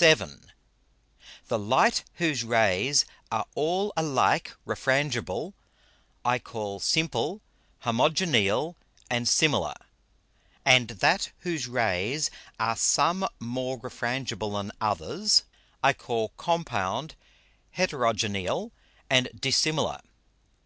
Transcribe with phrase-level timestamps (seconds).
[0.00, 0.14] VII
[1.50, 5.52] _The Light whose Rays are all alike Refrangible,
[6.24, 7.42] I call Simple,
[7.84, 8.76] Homogeneal
[9.10, 9.74] and Similar;
[10.64, 15.42] and that whose Rays are some more Refrangible than others,
[15.82, 17.14] I call Compound,
[17.72, 18.72] Heterogeneal
[19.10, 20.00] and Dissimilar.